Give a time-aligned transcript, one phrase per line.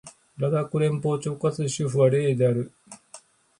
[0.35, 2.71] ラダック連邦直轄領の首府はレーである